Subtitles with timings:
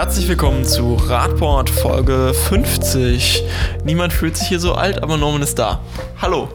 [0.00, 3.44] Herzlich willkommen zu Radport Folge 50.
[3.84, 5.82] Niemand fühlt sich hier so alt, aber Norman ist da.
[6.22, 6.48] Hallo.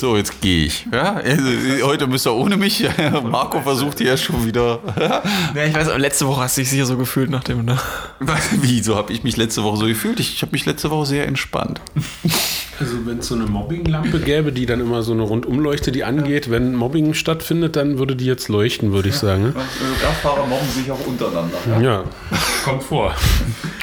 [0.00, 0.86] So, jetzt gehe ich.
[0.90, 1.44] Ja, also,
[1.82, 2.88] heute müsst ihr ohne mich.
[3.22, 4.78] Marco versucht hier schon wieder.
[5.54, 7.66] ja, ich weiß, aber letzte Woche hast du dich sicher so gefühlt nach dem.
[7.66, 7.76] Ne?
[8.62, 10.18] Wie, so habe ich mich letzte Woche so gefühlt?
[10.18, 11.82] Ich, ich habe mich letzte Woche sehr entspannt.
[12.80, 16.50] Also wenn es so eine Mobbinglampe gäbe, die dann immer so eine Rundumleuchte, die angeht,
[16.50, 19.48] wenn Mobbing stattfindet, dann würde die jetzt leuchten, würde ich sagen.
[19.48, 19.54] Ne?
[20.02, 21.58] Radfahrer mobben sich auch untereinander.
[21.68, 22.04] Ja, ja.
[22.64, 23.14] kommt vor.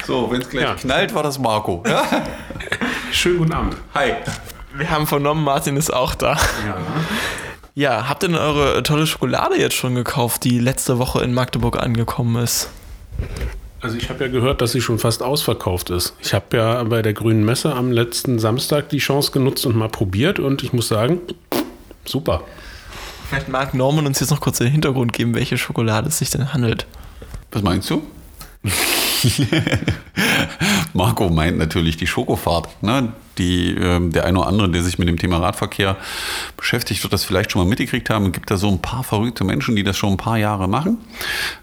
[0.08, 0.73] So, wenn es gleich ja.
[0.73, 1.84] knallt, war das Marco.
[1.86, 2.04] Ja?
[3.12, 3.76] Schönen guten Abend.
[3.94, 4.14] Hi.
[4.77, 6.34] Wir haben vernommen, Martin ist auch da.
[6.34, 6.77] Ja.
[7.73, 11.77] Ja, habt ihr denn eure tolle Schokolade jetzt schon gekauft, die letzte Woche in Magdeburg
[11.77, 12.70] angekommen ist?
[13.81, 16.16] Also ich habe ja gehört, dass sie schon fast ausverkauft ist.
[16.20, 19.90] Ich habe ja bei der Grünen Messe am letzten Samstag die Chance genutzt und mal
[19.90, 21.22] probiert und ich muss sagen,
[22.05, 22.41] super.
[23.30, 26.53] Vielleicht mag Norman uns jetzt noch kurz den Hintergrund geben, welche Schokolade es sich denn
[26.53, 26.88] handelt.
[27.52, 28.02] Was meinst du?
[30.94, 32.69] Marco meint natürlich die Schokofahrt.
[32.81, 33.14] Ne?
[33.38, 35.98] Die, äh, der eine oder andere, der sich mit dem Thema Radverkehr
[36.56, 38.28] beschäftigt, wird das vielleicht schon mal mitgekriegt haben.
[38.28, 40.98] Es gibt da so ein paar verrückte Menschen, die das schon ein paar Jahre machen.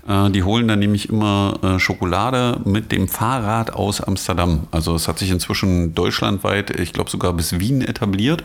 [0.09, 4.67] Äh, die holen dann nämlich immer äh, Schokolade mit dem Fahrrad aus Amsterdam.
[4.71, 8.45] Also es hat sich inzwischen deutschlandweit, ich glaube sogar bis Wien etabliert,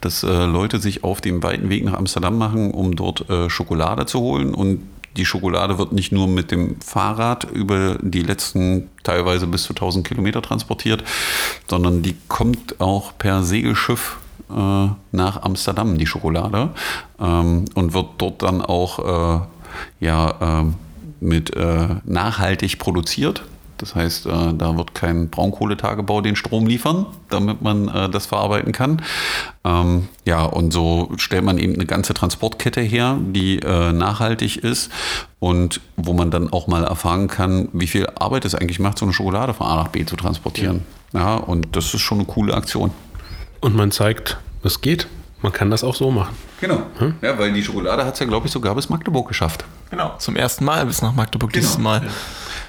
[0.00, 4.20] dass äh, Leute sich auf dem weiten Weg nach Amsterdam machen, um dort Schokolade zu
[4.20, 4.54] holen.
[4.54, 4.82] Und
[5.16, 10.06] die Schokolade wird nicht nur mit dem Fahrrad über die letzten teilweise bis zu 1000
[10.06, 11.04] Kilometer transportiert,
[11.68, 14.18] sondern die kommt auch per Segelschiff
[14.50, 16.70] äh, nach Amsterdam, die Schokolade,
[17.20, 19.40] ähm, und wird dort dann auch äh,
[20.00, 20.64] ja, äh,
[21.20, 21.52] mit
[22.04, 23.44] nachhaltig produziert.
[23.78, 28.72] Das heißt, äh, da wird kein Braunkohletagebau den Strom liefern, damit man äh, das verarbeiten
[28.72, 29.02] kann.
[29.64, 34.90] Ähm, ja, und so stellt man eben eine ganze Transportkette her, die äh, nachhaltig ist
[35.40, 39.06] und wo man dann auch mal erfahren kann, wie viel Arbeit es eigentlich macht, so
[39.06, 40.82] eine Schokolade von A nach B zu transportieren.
[41.12, 42.92] Ja, ja und das ist schon eine coole Aktion.
[43.60, 45.06] Und man zeigt, es geht.
[45.42, 46.34] Man kann das auch so machen.
[46.60, 46.84] Genau.
[46.98, 47.16] Hm?
[47.20, 49.66] Ja, weil die Schokolade hat es ja, glaube ich, sogar bis Magdeburg geschafft.
[49.90, 50.14] Genau.
[50.18, 51.60] Zum ersten Mal bis nach Magdeburg genau.
[51.60, 52.02] dieses Mal.
[52.02, 52.10] Ja.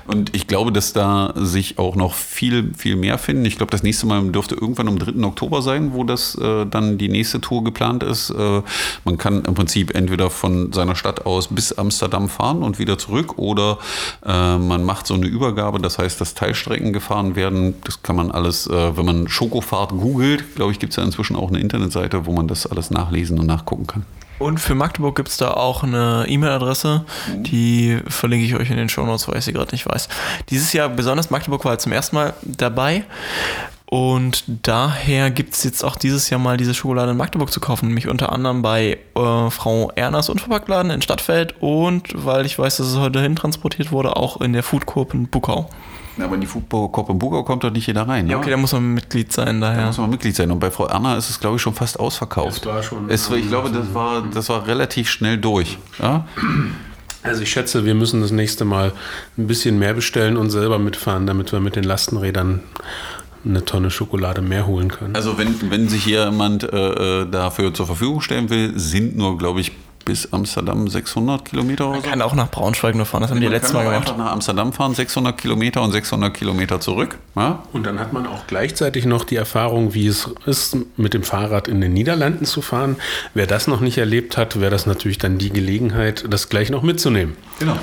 [0.08, 3.46] Und ich glaube, dass da sich auch noch viel, viel mehr finden.
[3.46, 5.24] Ich glaube, das nächste Mal dürfte irgendwann am 3.
[5.26, 8.30] Oktober sein, wo das äh, dann die nächste Tour geplant ist.
[8.30, 8.62] Äh,
[9.04, 13.38] man kann im Prinzip entweder von seiner Stadt aus bis Amsterdam fahren und wieder zurück
[13.38, 13.80] oder
[14.24, 15.80] äh, man macht so eine Übergabe.
[15.80, 17.76] Das heißt, dass Teilstrecken gefahren werden.
[17.84, 21.36] Das kann man alles, äh, wenn man Schokofahrt googelt, glaube ich, gibt es ja inzwischen
[21.36, 24.06] auch eine Internetseite, wo man das alles nachlesen und nachgucken kann.
[24.38, 28.90] Und für Magdeburg gibt es da auch eine E-Mail-Adresse, die verlinke ich euch in den
[28.90, 30.10] Show Notes, weil ich sie gerade nicht weiß.
[30.50, 33.06] Dieses Jahr, besonders Magdeburg war halt zum ersten Mal dabei.
[33.88, 37.88] Und daher gibt es jetzt auch dieses Jahr mal diese Schokolade in Magdeburg zu kaufen,
[37.88, 42.88] nämlich unter anderem bei äh, Frau Erners Unverpacktladen in Stadtfeld und, weil ich weiß, dass
[42.88, 45.70] es heute hin transportiert wurde, auch in der Food Coop in Bukau.
[46.20, 48.30] Aber in die Football-Corp in Bugau kommt doch nicht jeder rein.
[48.30, 49.82] Ja, okay, da muss man Mitglied sein daher.
[49.82, 50.50] Da muss man Mitglied sein.
[50.52, 52.66] Und bei Frau Erna ist es, glaube ich, schon fast ausverkauft.
[52.66, 53.10] Das war schon.
[53.10, 55.78] Es, ich glaube, das war, das war relativ schnell durch.
[56.00, 56.26] Ja?
[57.24, 58.94] Also ich schätze, wir müssen das nächste Mal
[59.38, 62.62] ein bisschen mehr bestellen und selber mitfahren, damit wir mit den Lastenrädern
[63.44, 65.16] eine Tonne Schokolade mehr holen können.
[65.16, 69.38] Also wenn, wenn sich hier jemand äh, äh dafür zur Verfügung stellen will, sind nur,
[69.38, 69.72] glaube ich,
[70.06, 72.02] bis Amsterdam 600 Kilometer oder so.
[72.02, 74.02] Man kann auch nach Braunschweig nur fahren, das haben die letztes Mal gemacht.
[74.02, 77.18] einfach nach Amsterdam fahren, 600 Kilometer und 600 Kilometer zurück.
[77.36, 77.64] Ja?
[77.74, 81.68] Und dann hat man auch gleichzeitig noch die Erfahrung, wie es ist, mit dem Fahrrad
[81.68, 82.98] in den Niederlanden zu fahren.
[83.34, 86.84] Wer das noch nicht erlebt hat, wäre das natürlich dann die Gelegenheit, das gleich noch
[86.84, 87.36] mitzunehmen.
[87.60, 87.78] Genau.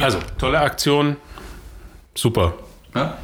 [0.00, 1.16] Also, tolle Aktion.
[2.14, 2.54] Super.
[2.94, 3.16] Ja?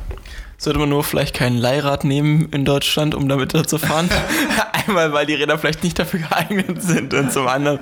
[0.63, 4.09] Sollte man nur vielleicht kein Leihrad nehmen in Deutschland, um damit zu fahren.
[4.87, 7.81] Einmal, weil die Räder vielleicht nicht dafür geeignet sind und zum anderen,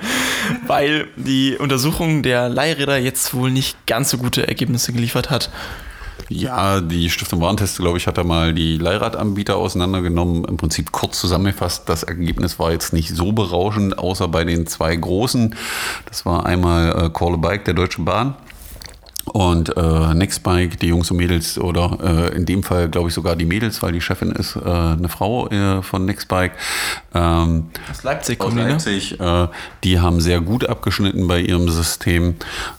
[0.67, 5.51] weil die Untersuchung der Leihräder jetzt wohl nicht ganz so gute Ergebnisse geliefert hat.
[6.31, 10.45] Ja, die Stiftung Warentest, glaube ich, hat da mal die Leihradanbieter auseinandergenommen.
[10.45, 14.95] Im Prinzip kurz zusammengefasst, das Ergebnis war jetzt nicht so berauschend, außer bei den zwei
[14.95, 15.55] großen.
[16.07, 18.37] Das war einmal äh, Call a Bike der Deutschen Bahn
[19.33, 23.37] und äh, Nextbike, die Jungs und Mädels, oder äh, in dem Fall glaube ich sogar
[23.37, 26.53] die Mädels, weil die Chefin ist äh, eine Frau äh, von Nextbike.
[27.15, 28.55] Ähm, aus Leipzig aus?
[28.55, 29.49] Leipzig, ne?
[29.85, 32.35] die haben sehr gut abgeschnitten bei ihrem System.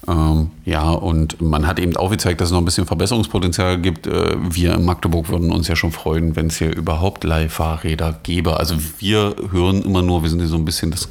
[0.08, 4.08] Ähm, ja, und man hat eben aufgezeigt, dass es noch ein bisschen Verbesserungspotenzial gibt.
[4.08, 8.58] Äh, wir in Magdeburg würden uns ja schon freuen, wenn es hier überhaupt Leihfahrräder gäbe.
[8.58, 11.10] Also wir hören immer nur, wir sind hier so ein bisschen das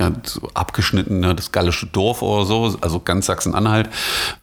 [0.00, 3.88] ja, so abgeschnitten, ne, das gallische Dorf oder so, also ganz Sachsen-Anhalt,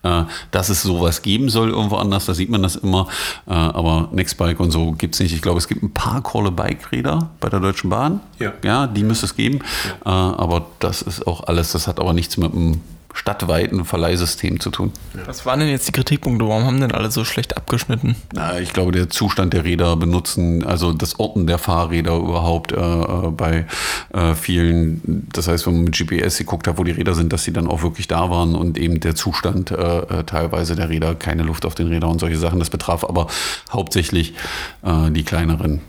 [0.04, 3.07] äh, dass es sowas geben soll irgendwo anders, da sieht man das immer,
[3.48, 5.33] äh, aber Nextbike und so gibt es nicht.
[5.33, 9.25] Ich glaube, es gibt ein paar Call-a-Bike-Räder bei der Deutschen Bahn, ja, ja die müsste
[9.25, 9.59] es geben,
[10.06, 10.31] ja.
[10.31, 12.81] äh, aber das ist auch alles, das hat aber nichts mit dem
[13.18, 14.94] stadtweiten Verleihsystem zu tun.
[15.25, 16.48] Was waren denn jetzt die Kritikpunkte?
[16.48, 18.16] Warum haben denn alle so schlecht abgeschnitten?
[18.34, 22.75] Na, ich glaube, der Zustand der Räder benutzen, also das Orten der Fahrräder überhaupt äh,
[22.75, 23.66] äh bei
[24.14, 27.44] äh, vielen, das heißt, wenn man mit GPS geguckt hat, wo die Räder sind, dass
[27.44, 31.16] sie dann auch wirklich da waren und eben der Zustand äh, äh teilweise der Räder,
[31.16, 33.28] keine Luft auf den Rädern und solche Sachen, das betraf aber
[33.72, 34.36] hauptsächlich
[34.84, 35.81] äh, die kleineren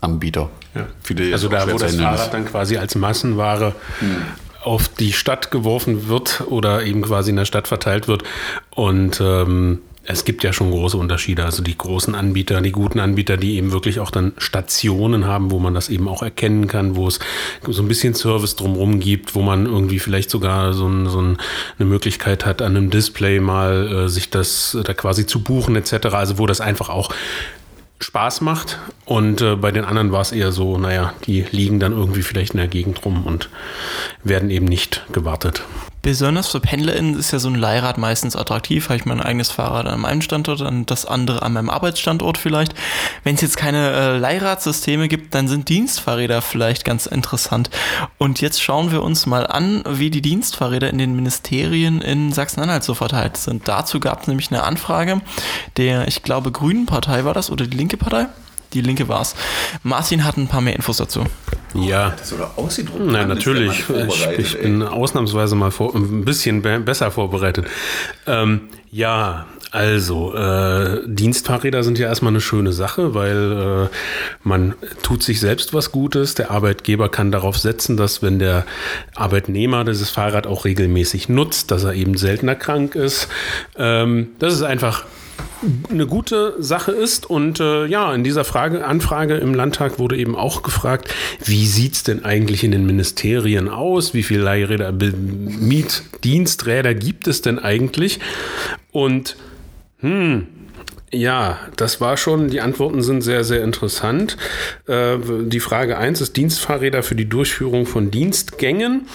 [0.00, 0.50] Anbieter.
[0.74, 0.86] Ja.
[1.32, 4.16] also da, wo das Fahrrad dann quasi als Massenware hm.
[4.68, 8.22] Auf die Stadt geworfen wird oder eben quasi in der Stadt verteilt wird.
[8.70, 11.44] Und ähm, es gibt ja schon große Unterschiede.
[11.44, 15.58] Also die großen Anbieter, die guten Anbieter, die eben wirklich auch dann Stationen haben, wo
[15.58, 17.18] man das eben auch erkennen kann, wo es
[17.66, 21.38] so ein bisschen Service drumherum gibt, wo man irgendwie vielleicht sogar so, ein, so ein,
[21.78, 26.06] eine Möglichkeit hat, an einem Display mal äh, sich das da quasi zu buchen etc.
[26.12, 27.10] Also wo das einfach auch
[28.00, 28.78] Spaß macht.
[29.04, 32.52] Und äh, bei den anderen war es eher so, naja, die liegen dann irgendwie vielleicht
[32.52, 33.48] in der Gegend rum und
[34.22, 35.62] werden eben nicht gewartet.
[36.08, 38.88] Besonders für PendlerInnen ist ja so ein Leihrad meistens attraktiv.
[38.88, 42.74] Habe ich mein eigenes Fahrrad an meinem Standort, dann das andere an meinem Arbeitsstandort vielleicht.
[43.24, 47.68] Wenn es jetzt keine äh, Leihradsysteme gibt, dann sind Dienstfahrräder vielleicht ganz interessant.
[48.16, 52.84] Und jetzt schauen wir uns mal an, wie die Dienstfahrräder in den Ministerien in Sachsen-Anhalt
[52.84, 53.68] so verteilt sind.
[53.68, 55.20] Dazu gab es nämlich eine Anfrage
[55.76, 58.28] der, ich glaube, Grünen Partei war das oder die Linke Partei?
[58.72, 59.34] Die Linke war es.
[59.82, 61.24] Martin hat ein paar mehr Infos dazu.
[61.74, 62.14] Ja.
[62.18, 63.06] Das sogar ausgedruckt.
[63.06, 63.84] Nein, natürlich.
[64.08, 67.66] Ich, ich bin ausnahmsweise mal vor, ein bisschen be besser vorbereitet.
[68.26, 73.96] Ähm, ja, also, äh, Dienstfahrräder sind ja erstmal eine schöne Sache, weil äh,
[74.42, 76.34] man tut sich selbst was Gutes.
[76.34, 78.64] Der Arbeitgeber kann darauf setzen, dass wenn der
[79.14, 83.28] Arbeitnehmer dieses Fahrrad auch regelmäßig nutzt, dass er eben seltener krank ist.
[83.76, 85.04] Ähm, das ist einfach
[85.90, 87.28] eine gute Sache ist.
[87.28, 91.14] Und äh, ja, in dieser Frage, Anfrage im Landtag wurde eben auch gefragt,
[91.44, 94.14] wie sieht es denn eigentlich in den Ministerien aus?
[94.14, 98.20] Wie viele Leihräder, Mietdiensträder gibt es denn eigentlich?
[98.92, 99.36] Und
[100.00, 100.46] hm,
[101.12, 104.36] ja, das war schon, die Antworten sind sehr, sehr interessant.
[104.86, 109.08] Äh, die Frage 1 ist Dienstfahrräder für die Durchführung von Dienstgängen.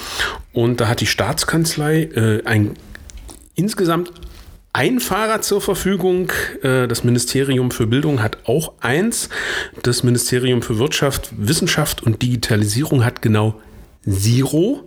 [0.54, 2.72] Und da hat die Staatskanzlei äh, ein
[3.56, 4.12] insgesamt
[4.74, 6.32] ein Fahrrad zur Verfügung.
[6.64, 9.30] Äh, das Ministerium für Bildung hat auch eins.
[9.84, 13.62] Das Ministerium für Wirtschaft, Wissenschaft und Digitalisierung hat genau
[14.10, 14.86] Zero.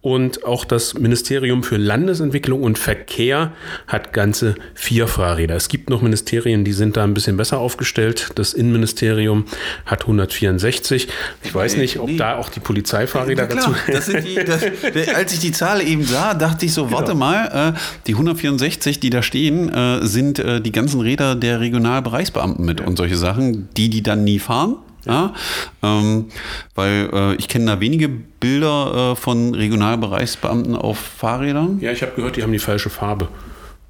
[0.00, 3.52] Und auch das Ministerium für Landesentwicklung und Verkehr
[3.86, 5.56] hat ganze vier Fahrräder.
[5.56, 8.30] Es gibt noch Ministerien, die sind da ein bisschen besser aufgestellt.
[8.36, 9.46] Das Innenministerium
[9.84, 11.08] hat 164.
[11.42, 12.16] Ich weiß nicht, ob nee.
[12.16, 13.74] da auch die Polizeifahrräder ja, dazu.
[13.86, 14.62] Die, das,
[15.14, 17.26] als ich die Zahl eben sah, dachte ich so, warte genau.
[17.26, 22.64] mal, äh, die 164, die da stehen, äh, sind äh, die ganzen Räder der Regionalbereichsbeamten
[22.64, 22.86] mit ja.
[22.86, 24.76] und solche Sachen, die die dann nie fahren.
[25.06, 25.34] Ja?
[25.82, 26.26] Ähm,
[26.74, 31.78] weil äh, ich kenne da wenige Bilder äh, von Regionalbereichsbeamten auf Fahrrädern.
[31.80, 33.28] Ja, ich habe gehört, die haben die falsche Farbe.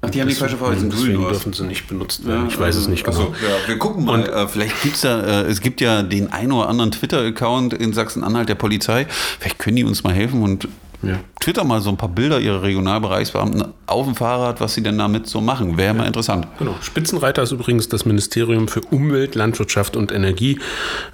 [0.01, 1.13] Ach, die haben die falsche Farbe, sind grün.
[1.13, 2.43] dürfen sie nicht benutzt werden.
[2.43, 3.17] Ja, ich weiß es nicht genau.
[3.17, 4.21] Also, ja, wir gucken mal.
[4.21, 7.73] Und, äh, vielleicht gibt es da, äh, es gibt ja den einen oder anderen Twitter-Account
[7.73, 9.07] in Sachsen-Anhalt der Polizei.
[9.39, 10.67] Vielleicht können die uns mal helfen und
[11.01, 11.19] ja.
[11.39, 15.27] Twitter mal so ein paar Bilder ihrer Regionalbereichsbeamten auf dem Fahrrad, was sie denn damit
[15.27, 15.77] so machen.
[15.77, 15.93] Wäre ja.
[15.93, 16.47] mal interessant.
[16.59, 16.75] Genau.
[16.81, 20.59] Spitzenreiter ist übrigens das Ministerium für Umwelt, Landwirtschaft und Energie.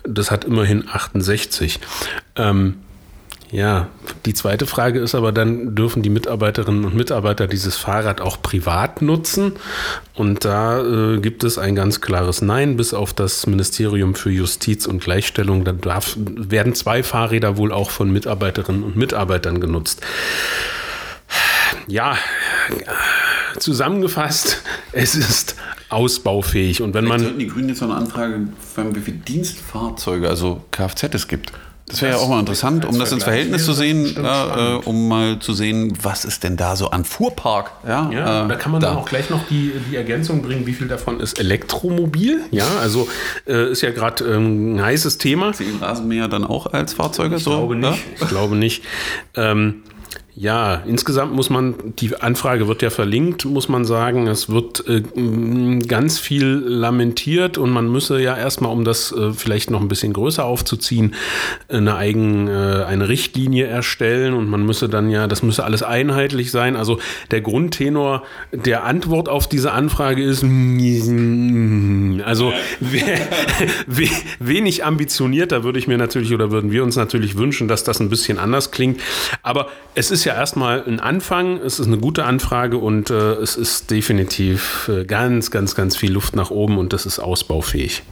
[0.04, 1.80] Das hat immerhin 68.
[2.36, 2.76] Ähm,
[3.54, 3.88] ja,
[4.26, 9.04] die zweite Frage ist aber dann, dürfen die Mitarbeiterinnen und Mitarbeiter dieses Fahrrad auch privat
[9.04, 9.52] nutzen?
[10.16, 14.88] Und da äh, gibt es ein ganz klares Nein, bis auf das Ministerium für Justiz
[14.88, 15.66] und Gleichstellung.
[15.66, 20.02] Da darf, werden zwei Fahrräder wohl auch von Mitarbeiterinnen und Mitarbeitern genutzt.
[21.86, 22.18] Ja,
[23.60, 25.58] zusammengefasst, es ist
[25.90, 26.82] ausbaufähig.
[26.82, 27.20] Und wenn man.
[27.20, 28.48] Sollten die Grünen jetzt noch eine Anfrage,
[28.96, 31.54] wie viele Dienstfahrzeuge, also Kfz es gibt?
[31.88, 35.10] Das wäre ja auch mal interessant, um das ins Verhältnis zu sehen, ja, äh, um
[35.10, 37.72] mal zu sehen, was ist denn da so an Fuhrpark.
[37.86, 38.90] Ja, ja äh, da kann man da.
[38.90, 42.42] dann auch gleich noch die, die Ergänzung bringen, wie viel davon ist Elektromobil.
[42.52, 43.10] Ja, also
[43.48, 45.52] äh, ist ja gerade ähm, ein heißes Thema.
[45.54, 47.36] Zählen Rasenmäher dann auch als Fahrzeuge?
[47.36, 47.52] Ich so?
[47.52, 48.00] glaube nicht.
[48.20, 48.84] Ich glaube nicht.
[49.36, 49.84] Ähm,
[50.36, 55.04] ja, insgesamt muss man, die Anfrage wird ja verlinkt, muss man sagen, es wird äh,
[55.86, 60.12] ganz viel lamentiert und man müsse ja erstmal, um das äh, vielleicht noch ein bisschen
[60.12, 61.14] größer aufzuziehen,
[61.70, 66.50] eine eigen, äh, eine Richtlinie erstellen und man müsse dann ja, das müsse alles einheitlich
[66.50, 66.76] sein.
[66.76, 67.00] Also
[67.30, 70.44] der Grundtenor der Antwort auf diese Anfrage ist,
[72.26, 72.54] also
[74.40, 78.00] wenig ambitioniert, da würde ich mir natürlich oder würden wir uns natürlich wünschen, dass das
[78.00, 79.00] ein bisschen anders klingt.
[79.44, 83.34] Aber es ist ist ja erstmal ein Anfang, es ist eine gute Anfrage und äh,
[83.34, 88.04] es ist definitiv äh, ganz, ganz, ganz viel Luft nach oben und das ist ausbaufähig.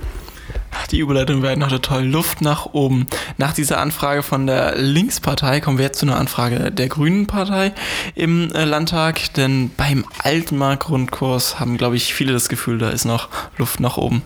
[0.92, 2.04] Die Überleitung wäre noch toll.
[2.04, 3.08] Luft nach oben.
[3.38, 7.74] Nach dieser Anfrage von der Linkspartei kommen wir jetzt zu einer Anfrage der Grünen Partei
[8.16, 9.34] im äh, Landtag.
[9.34, 14.22] Denn beim Altmark-Grundkurs haben, glaube ich, viele das Gefühl, da ist noch Luft nach oben.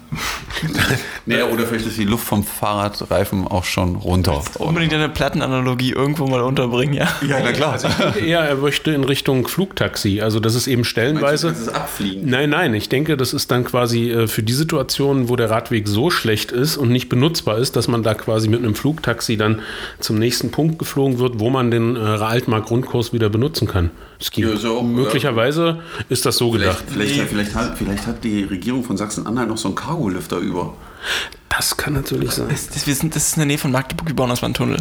[1.25, 4.41] naja, oder vielleicht ist die Luft vom Fahrradreifen auch schon runter.
[4.57, 7.07] Unbedingt eine Plattenanalogie irgendwo mal unterbringen, ja?
[7.27, 7.73] Ja, na klar.
[7.73, 10.21] Also ich denke eher, er möchte in Richtung Flugtaxi.
[10.21, 11.47] Also das ist eben stellenweise.
[11.47, 12.29] Meinst du, das abfliegen?
[12.29, 12.73] Nein, nein.
[12.73, 16.34] Ich denke, das ist dann quasi äh, für die Situation, wo der Radweg so schlecht
[16.43, 19.61] ist und nicht benutzbar ist, dass man da quasi mit einem Flugtaxi dann
[19.99, 23.91] zum nächsten Punkt geflogen wird, wo man den äh, Altmark-Grundkurs wieder benutzen kann.
[24.33, 26.05] Ja, so, möglicherweise ja.
[26.09, 26.83] ist das so gedacht.
[26.87, 30.75] Vielleicht, vielleicht, vielleicht, hat, vielleicht hat die Regierung von Sachsen-Anhalt noch so einen Cargo-Lifter über.
[31.49, 32.47] Das kann natürlich sein.
[32.49, 34.53] Das, das, wir sind, das ist in der Nähe von Magdeburg, wir bauen aus einem
[34.53, 34.77] Tunnel.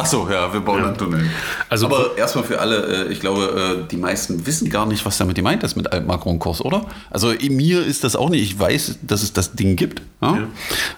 [0.00, 0.88] Achso, ja, wir bauen ja.
[0.88, 1.30] einen Tunnel.
[1.68, 5.18] Also, Aber erstmal für alle, äh, ich glaube, äh, die meisten wissen gar nicht, was
[5.18, 6.86] damit gemeint ist mit Altmark-Grundkurs, oder?
[7.10, 8.42] Also mir ist das auch nicht.
[8.42, 10.00] Ich weiß, dass es das Ding gibt.
[10.22, 10.38] Ja?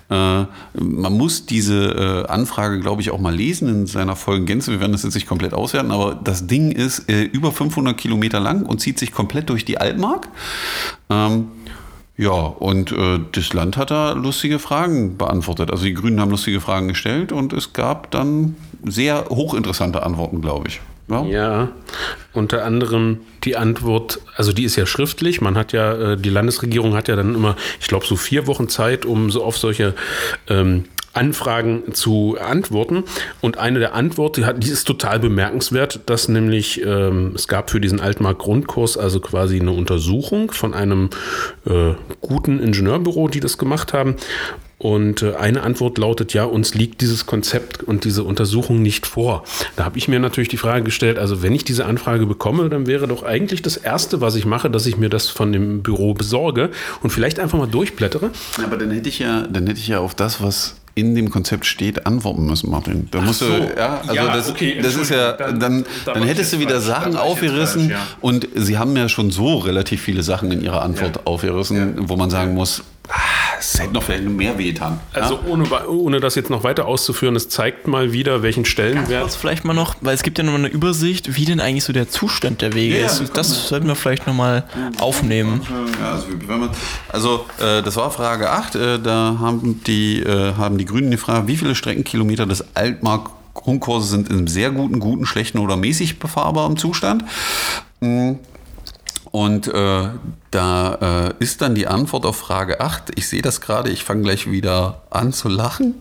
[0.09, 0.43] Ja.
[0.43, 0.47] Äh,
[0.81, 4.71] man muss diese Anfrage, glaube ich, auch mal lesen in seiner vollen Gänze.
[4.71, 8.65] Wir werden das jetzt nicht komplett auswerten, aber das Ding ist über 500 Kilometer lang
[8.65, 10.29] und zieht sich komplett durch die Altmark.
[11.11, 11.49] Ähm,
[12.17, 15.71] ja, und äh, das Land hat da lustige Fragen beantwortet.
[15.71, 20.69] Also die Grünen haben lustige Fragen gestellt und es gab dann sehr hochinteressante Antworten, glaube
[20.69, 20.81] ich.
[21.09, 21.25] Ja?
[21.25, 21.69] ja,
[22.33, 25.41] unter anderem die Antwort, also die ist ja schriftlich.
[25.41, 28.69] Man hat ja, äh, die Landesregierung hat ja dann immer, ich glaube, so vier Wochen
[28.69, 29.95] Zeit, um so auf solche
[30.49, 33.05] ähm, Anfragen zu antworten.
[33.41, 37.71] Und eine der Antworten, die, hat, die ist total bemerkenswert, dass nämlich ähm, es gab
[37.71, 41.11] für diesen Altmark-Grundkurs also quasi eine Untersuchung von einem
[41.67, 44.17] äh, guten Ingenieurbüro, die das gemacht haben.
[44.83, 49.45] Und äh, eine Antwort lautet, ja, uns liegt dieses Konzept und diese Untersuchung nicht vor.
[49.77, 52.89] Da habe ich mir natürlich die Frage gestellt, also wenn ich diese Anfrage bekomme, dann
[52.89, 56.15] wäre doch eigentlich das Erste, was ich mache, dass ich mir das von dem Büro
[56.15, 58.33] besorge und vielleicht einfach mal durchblättere.
[58.65, 61.65] Aber dann hätte ich ja, dann hätte ich ja auf das, was in dem Konzept
[61.65, 63.09] steht, antworten müssen, Martin.
[63.11, 63.49] Da musst so.
[63.49, 66.81] du, ja, also ja, das, okay, das ist ja, dann, dann, dann hättest du wieder
[66.81, 68.07] Sachen aufgerissen falsch, ja.
[68.21, 71.23] und sie haben ja schon so relativ viele Sachen in ihrer Antwort ja.
[71.25, 72.83] aufgerissen, wo man sagen muss,
[73.59, 75.01] es hätte noch vielleicht mehr wehtan.
[75.13, 75.41] Also ja?
[75.49, 79.23] ohne, ohne das jetzt noch weiter auszuführen, es zeigt mal wieder, welchen Stellenwert.
[79.23, 81.85] Ganz vielleicht mal noch, weil es gibt ja noch mal eine Übersicht, wie denn eigentlich
[81.85, 83.21] so der Zustand der Wege ja, ist.
[83.21, 84.65] Das, das sollten wir vielleicht noch mal
[84.99, 85.63] aufnehmen.
[86.01, 86.27] Ja, also,
[87.09, 88.75] also äh, das war Frage 8.
[88.75, 94.09] Äh, da haben die, äh, haben die Grünen gefragt, wie viele Streckenkilometer des Altmark Grundkurse
[94.09, 97.25] sind in sehr guten, guten, schlechten oder mäßig befahrbarem Zustand.
[98.01, 98.39] Mhm.
[99.33, 100.09] Und äh,
[100.51, 103.13] da äh, ist dann die Antwort auf Frage 8.
[103.17, 105.95] Ich sehe das gerade, ich fange gleich wieder an zu lachen.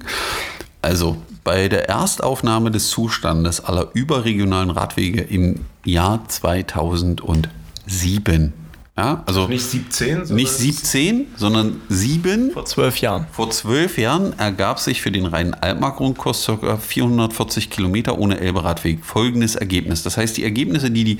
[0.82, 8.54] Also bei der Erstaufnahme des Zustandes aller überregionalen Radwege im Jahr 2007.
[8.98, 12.52] Ja, also nicht 17, nicht 17, sondern 7.
[12.52, 13.26] Vor zwölf Jahren.
[13.32, 16.78] Vor zwölf Jahren ergab sich für den reinen Altmark-Rundkurs ca.
[16.78, 20.04] 440 Kilometer ohne Elbe-Radweg folgendes Ergebnis.
[20.04, 21.20] Das heißt, die Ergebnisse, die die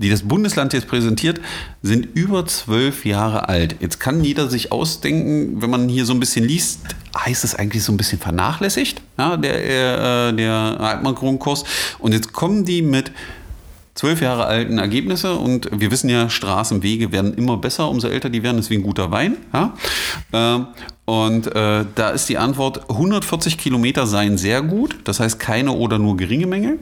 [0.00, 1.40] die das Bundesland jetzt präsentiert,
[1.82, 3.76] sind über zwölf Jahre alt.
[3.80, 6.80] Jetzt kann jeder sich ausdenken, wenn man hier so ein bisschen liest,
[7.18, 11.64] heißt es eigentlich so ein bisschen vernachlässigt, ja, der, äh, der Altmark-Grundkurs.
[11.98, 13.12] Und jetzt kommen die mit
[14.00, 18.42] zwölf Jahre alten Ergebnisse und wir wissen ja, Straßenwege werden immer besser, umso älter die
[18.42, 19.36] werden, ist wie ein guter Wein.
[19.52, 19.74] Ja?
[20.32, 20.68] Ähm,
[21.04, 25.98] und äh, da ist die Antwort, 140 Kilometer seien sehr gut, das heißt keine oder
[25.98, 26.78] nur geringe Menge.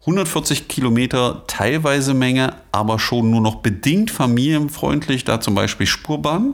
[0.00, 6.52] 140 Kilometer teilweise Menge, aber schon nur noch bedingt familienfreundlich, da zum Beispiel Spurbahn.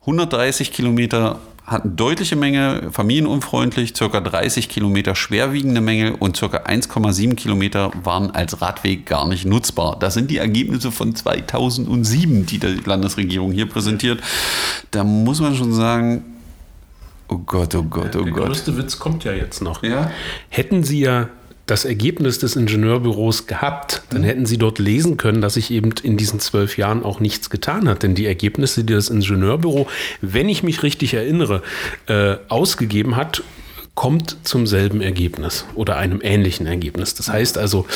[0.00, 4.20] 130 Kilometer hatten deutliche Menge, familienunfreundlich, ca.
[4.20, 6.46] 30 Kilometer schwerwiegende Menge und ca.
[6.46, 9.98] 1,7 Kilometer waren als Radweg gar nicht nutzbar.
[9.98, 14.20] Das sind die Ergebnisse von 2007, die die Landesregierung hier präsentiert.
[14.90, 16.24] Da muss man schon sagen,
[17.28, 18.38] oh Gott, oh Gott, oh Der Gott.
[18.40, 19.82] Der größte Witz kommt ja jetzt noch.
[19.82, 20.10] Ja?
[20.50, 21.28] Hätten Sie ja
[21.66, 24.26] das Ergebnis des Ingenieurbüros gehabt, dann mhm.
[24.26, 27.88] hätten Sie dort lesen können, dass sich eben in diesen zwölf Jahren auch nichts getan
[27.88, 28.02] hat.
[28.02, 29.86] Denn die Ergebnisse, die das Ingenieurbüro,
[30.20, 31.62] wenn ich mich richtig erinnere,
[32.06, 33.42] äh, ausgegeben hat,
[33.94, 37.14] kommt zum selben Ergebnis oder einem ähnlichen Ergebnis.
[37.14, 37.86] Das heißt also,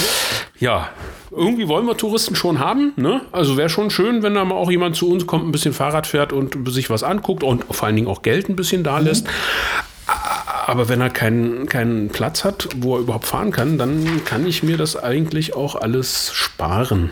[0.61, 0.91] ja,
[1.31, 2.93] irgendwie wollen wir Touristen schon haben.
[2.97, 3.23] Ne?
[3.33, 6.07] Also wäre schon schön, wenn da mal auch jemand zu uns kommt, ein bisschen Fahrrad
[6.07, 9.27] fährt und sich was anguckt und vor allen Dingen auch Geld ein bisschen da lässt.
[9.27, 9.31] Mhm.
[10.69, 14.63] Aber wenn er keinen, keinen Platz hat, wo er überhaupt fahren kann, dann kann ich
[14.63, 17.09] mir das eigentlich auch alles sparen.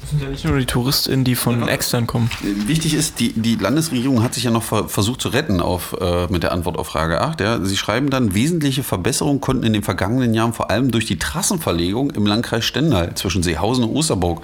[0.00, 1.68] Das sind ja nicht nur die TouristInnen, die von ja.
[1.68, 2.28] extern kommen.
[2.42, 6.42] Wichtig ist, die, die Landesregierung hat sich ja noch versucht zu retten auf, äh, mit
[6.42, 7.40] der Antwort auf Frage 8.
[7.40, 7.64] Ja.
[7.64, 12.10] Sie schreiben dann, wesentliche Verbesserungen konnten in den vergangenen Jahren vor allem durch die Trassenverlegung
[12.10, 14.42] im Landkreis Stendal zwischen Seehausen und Osterburg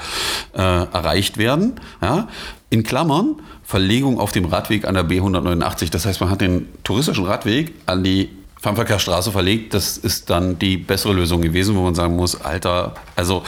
[0.54, 1.80] äh, erreicht werden.
[2.00, 2.28] Ja.
[2.70, 5.90] In Klammern, Verlegung auf dem Radweg an der B189.
[5.90, 8.30] Das heißt, man hat den touristischen Radweg an die
[8.62, 13.42] Fernverkehrsstraße verlegt, das ist dann die bessere Lösung gewesen, wo man sagen muss, Alter, also,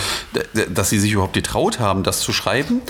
[0.68, 2.82] dass sie sich überhaupt getraut haben, das zu schreiben.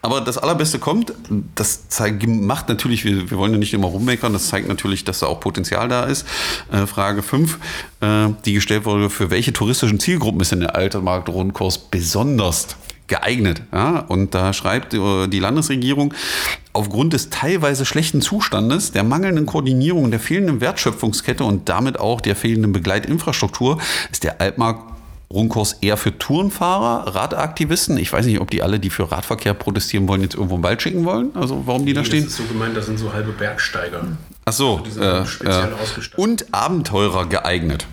[0.00, 1.12] Aber das Allerbeste kommt,
[1.56, 5.18] das zeigt, macht natürlich, wir, wir wollen ja nicht immer rummeckern, das zeigt natürlich, dass
[5.18, 6.24] da auch Potenzial da ist.
[6.70, 7.58] Äh, Frage 5,
[8.00, 12.76] äh, die gestellt wurde, für welche touristischen Zielgruppen ist denn der Altermarkt-Rundkurs besonders
[13.12, 13.60] geeignet.
[13.72, 13.98] Ja?
[14.08, 16.14] Und da schreibt äh, die Landesregierung,
[16.72, 22.34] aufgrund des teilweise schlechten Zustandes, der mangelnden Koordinierung, der fehlenden Wertschöpfungskette und damit auch der
[22.36, 23.78] fehlenden Begleitinfrastruktur
[24.10, 24.90] ist der Altmarkt
[25.30, 27.96] Rundkurs eher für Tourenfahrer, Radaktivisten.
[27.96, 30.80] Ich weiß nicht, ob die alle, die für Radverkehr protestieren wollen, jetzt irgendwo im Wald
[30.82, 31.30] schicken wollen.
[31.34, 32.24] Also warum die nee, da stehen.
[32.24, 34.08] Das ist so gemeint, das sind so halbe Bergsteiger.
[34.44, 34.82] Ach so.
[34.84, 35.68] Also äh, äh,
[36.16, 37.86] und Abenteurer geeignet.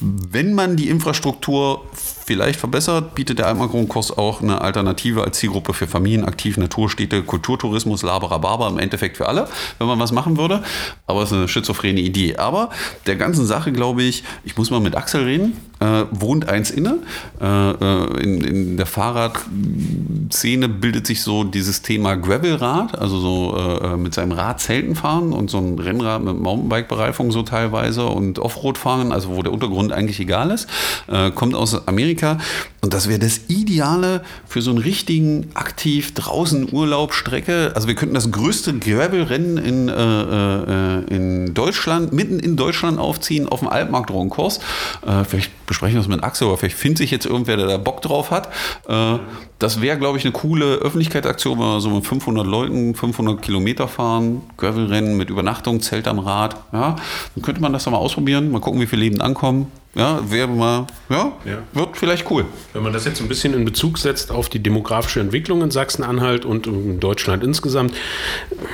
[0.00, 5.86] Wenn man die Infrastruktur vielleicht verbessert, bietet der Almagron-Kurs auch eine Alternative als Zielgruppe für
[5.86, 10.62] Familienaktiv, Naturstädte, Kulturtourismus, Laberababa, im Endeffekt für alle, wenn man was machen würde.
[11.06, 12.36] Aber es ist eine schizophrene Idee.
[12.36, 12.70] Aber
[13.06, 16.98] der ganzen Sache, glaube ich, ich muss mal mit Axel reden, äh, wohnt eins inne.
[17.40, 23.96] Äh, äh in, in, der Fahrradszene bildet sich so dieses Thema Gravelrad, also so äh,
[23.96, 28.78] mit seinem Rad Zelten fahren und so ein Rennrad mit Mountainbike-Bereifung so teilweise und Offroad
[28.78, 30.68] fahren, also wo der Untergrund eigentlich egal ist.
[31.06, 32.38] Äh, kommt aus Amerika Amerika.
[32.80, 37.72] Und das wäre das Ideale für so einen richtigen aktiv draußen Urlaubstrecke.
[37.74, 43.48] Also wir könnten das größte Gravel-Rennen in, äh, äh, in Deutschland, mitten in Deutschland aufziehen,
[43.48, 44.60] auf dem Altmarkt-Ronkurs.
[45.04, 47.78] Äh, vielleicht besprechen wir das mit Axel, oder vielleicht findet sich jetzt irgendwer, der da
[47.78, 48.48] Bock drauf hat.
[48.88, 49.18] Äh,
[49.58, 53.88] das wäre, glaube ich, eine coole Öffentlichkeitsaktion, wenn wir so mit 500 Leuten 500 Kilometer
[53.88, 56.54] fahren, Gravel-Rennen mit Übernachtung, Zelt am Rad.
[56.72, 56.94] Ja,
[57.34, 59.66] dann könnte man das doch mal ausprobieren, mal gucken, wie viele Leben ankommen.
[59.94, 62.44] Ja, wäre mal, ja, ja, wird vielleicht cool.
[62.74, 66.44] Wenn man das jetzt ein bisschen in Bezug setzt auf die demografische Entwicklung in Sachsen-Anhalt
[66.44, 67.94] und in Deutschland insgesamt,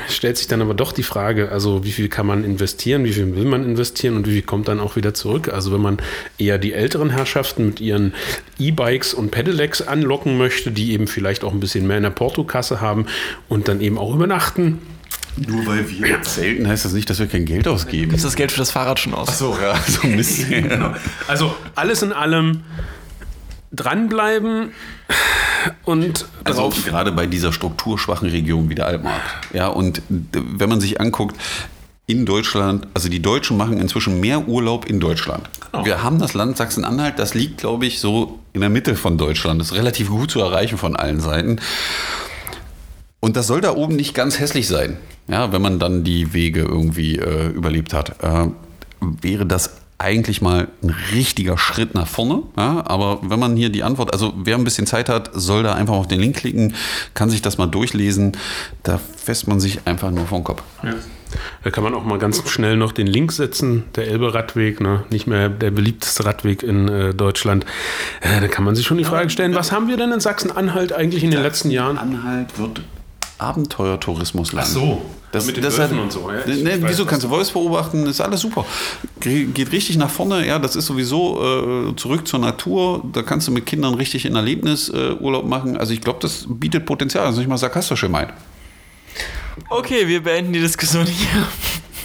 [0.09, 3.35] stellt sich dann aber doch die Frage, also wie viel kann man investieren, wie viel
[3.37, 5.49] will man investieren und wie viel kommt dann auch wieder zurück?
[5.49, 5.99] Also wenn man
[6.37, 8.12] eher die älteren Herrschaften mit ihren
[8.59, 12.80] E-Bikes und Pedelecs anlocken möchte, die eben vielleicht auch ein bisschen mehr in der Portokasse
[12.80, 13.06] haben
[13.49, 14.80] und dann eben auch übernachten,
[15.37, 18.11] nur weil wir zelten, heißt das nicht, dass wir kein Geld ausgeben.
[18.11, 19.29] Gibst das Geld für das Fahrrad schon aus?
[19.29, 20.68] Achso, ja, so ein bisschen.
[20.68, 20.94] genau.
[21.27, 22.62] Also alles in allem
[23.73, 24.70] dranbleiben
[25.85, 29.20] und also gerade bei dieser strukturschwachen Region wie der Altmark.
[29.53, 31.37] Ja, und wenn man sich anguckt,
[32.07, 35.49] in Deutschland, also die Deutschen machen inzwischen mehr Urlaub in Deutschland.
[35.73, 35.87] Genau.
[35.87, 39.61] Wir haben das Land Sachsen-Anhalt, das liegt, glaube ich, so in der Mitte von Deutschland.
[39.61, 41.61] Das ist relativ gut zu erreichen von allen Seiten.
[43.25, 46.61] Und das soll da oben nicht ganz hässlich sein, ja, wenn man dann die Wege
[46.61, 48.23] irgendwie äh, überlebt hat.
[48.23, 48.49] Äh,
[49.01, 52.43] wäre das eigentlich mal ein richtiger Schritt nach vorne.
[52.59, 55.73] Ja, aber wenn man hier die Antwort, also wer ein bisschen Zeit hat, soll da
[55.73, 56.75] einfach auf den Link klicken,
[57.15, 58.33] kann sich das mal durchlesen.
[58.83, 60.63] Da fässt man sich einfach nur vom Kopf.
[60.83, 60.93] Ja.
[61.63, 65.05] Da kann man auch mal ganz schnell noch den Link setzen, der Elbe-Radweg, ne?
[65.09, 67.65] nicht mehr der beliebteste Radweg in äh, Deutschland.
[68.21, 70.93] Äh, da kann man sich schon die Frage stellen, was haben wir denn in Sachsen-Anhalt
[70.93, 71.97] eigentlich in den letzten Jahren?
[71.97, 72.83] Sachsen-Anhalt wird
[73.38, 74.66] Abenteuertourismusland.
[74.68, 75.03] Ach so.
[75.33, 76.31] Das, mit den das Wölfen und so.
[76.31, 76.47] Ja?
[76.47, 78.05] Ne, wieso kannst du Wolfs beobachten?
[78.05, 78.64] Das ist alles super.
[79.18, 80.47] Geht richtig nach vorne.
[80.47, 83.03] Ja, das ist sowieso äh, zurück zur Natur.
[83.12, 85.77] Da kannst du mit Kindern richtig in Erlebnisurlaub äh, machen.
[85.77, 87.27] Also ich glaube, das bietet Potenzial.
[87.27, 88.33] Also nicht mal sarkastisch gemeint.
[89.70, 91.49] Okay, wir beenden die Diskussion hier.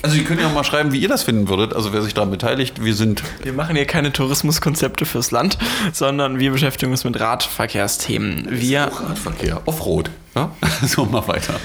[0.02, 1.74] Also ihr könnt ja mal schreiben, wie ihr das finden würdet.
[1.74, 3.22] Also wer sich daran beteiligt, wir sind...
[3.44, 5.58] Wir machen hier keine Tourismuskonzepte fürs Land,
[5.92, 8.48] sondern wir beschäftigen uns mit Radverkehrsthemen.
[8.50, 8.84] Wir...
[8.84, 10.10] Radverkehr, Offroad.
[10.36, 10.52] Ja?
[10.88, 11.60] So, mal weiter.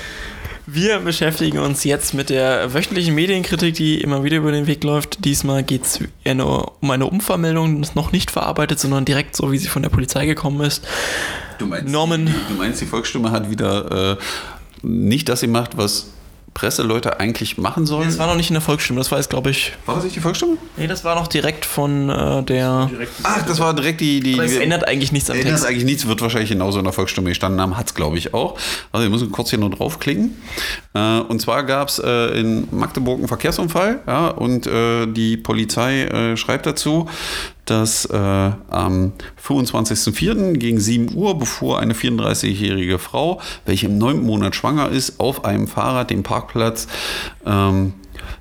[0.66, 5.24] Wir beschäftigen uns jetzt mit der wöchentlichen Medienkritik, die immer wieder über den Weg läuft.
[5.24, 9.58] Diesmal geht es um eine Umvermeldung, das ist noch nicht verarbeitet, sondern direkt so, wie
[9.58, 10.86] sie von der Polizei gekommen ist.
[11.58, 14.16] Du meinst, Norman, du meinst die Volksstimme hat wieder äh,
[14.82, 16.13] nicht das gemacht, was
[16.54, 18.06] Presseleute eigentlich machen sollen.
[18.06, 19.72] Das war noch nicht in der Volksstimme, das war jetzt, glaube ich.
[19.86, 20.56] War das nicht die Volksstimme?
[20.76, 22.90] Nee, das war noch direkt von äh, der.
[23.24, 24.20] Ach, das war direkt die.
[24.20, 25.66] die es ändert eigentlich nichts am ändert Text.
[25.66, 28.56] eigentlich nichts, wird wahrscheinlich genauso in der Volksstimme gestanden haben, hat es, glaube ich, auch.
[28.92, 30.36] Also, wir müssen kurz hier nur draufklicken.
[30.94, 36.04] Äh, und zwar gab es äh, in Magdeburg einen Verkehrsunfall, ja, und äh, die Polizei
[36.04, 37.08] äh, schreibt dazu,
[37.64, 40.52] dass äh, am 25.04.
[40.54, 45.66] gegen 7 Uhr, bevor eine 34-jährige Frau, welche im neunten Monat schwanger ist, auf einem
[45.66, 46.86] Fahrrad den Parkplatz
[47.44, 47.94] ähm,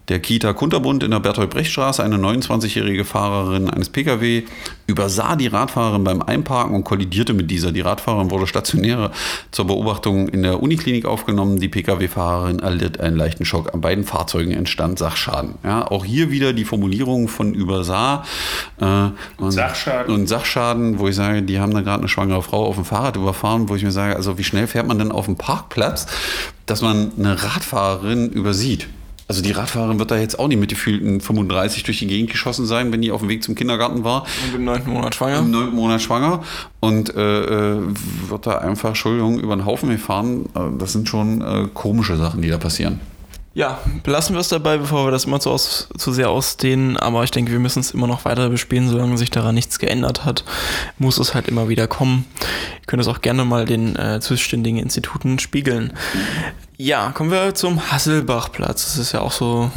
[0.09, 2.03] der Kita Kunterbund in der Bertolt-Brecht-Straße.
[2.03, 4.43] Eine 29-jährige Fahrerin eines Pkw
[4.87, 7.71] übersah die Radfahrerin beim Einparken und kollidierte mit dieser.
[7.71, 9.11] Die Radfahrerin wurde stationär
[9.51, 11.59] zur Beobachtung in der Uniklinik aufgenommen.
[11.59, 13.73] Die Pkw-Fahrerin erlitt einen leichten Schock.
[13.73, 15.55] An beiden Fahrzeugen entstand Sachschaden.
[15.63, 18.23] Ja, auch hier wieder die Formulierung von übersah
[18.79, 20.13] äh, und, Sachschaden.
[20.13, 23.15] und Sachschaden, wo ich sage, die haben da gerade eine schwangere Frau auf dem Fahrrad
[23.15, 26.07] überfahren, wo ich mir sage, also wie schnell fährt man denn auf dem Parkplatz,
[26.65, 28.87] dass man eine Radfahrerin übersieht?
[29.27, 32.65] Also die Radfahrerin wird da jetzt auch nicht mit gefühlten 35 durch die Gegend geschossen
[32.65, 34.25] sein, wenn die auf dem Weg zum Kindergarten war.
[34.47, 35.39] Und im neunten Monat schwanger.
[35.39, 36.43] Im neunten Monat schwanger.
[36.79, 37.81] Und äh, äh
[38.27, 40.45] wird da einfach, Entschuldigung, über den Haufen gefahren.
[40.55, 42.99] Äh, das sind schon äh, komische Sachen, die da passieren.
[43.55, 46.97] Ja, belassen wir es dabei, bevor wir das immer zu, aus, zu sehr ausdehnen.
[46.97, 50.25] Aber ich denke, wir müssen es immer noch weiter bespielen, solange sich daran nichts geändert
[50.25, 50.43] hat.
[50.97, 52.25] Muss es halt immer wieder kommen.
[52.81, 55.93] Ihr könnt es auch gerne mal den äh, zuständigen Instituten spiegeln.
[56.77, 58.85] Ja, kommen wir zum Hasselbachplatz.
[58.85, 59.69] Das ist ja auch so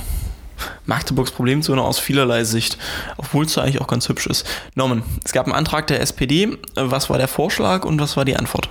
[0.86, 2.78] Magdeburgs Problemzone aus vielerlei Sicht,
[3.18, 4.46] obwohl es da eigentlich auch ganz hübsch ist.
[4.74, 6.56] Norman, es gab einen Antrag der SPD.
[6.76, 8.70] Was war der Vorschlag und was war die Antwort?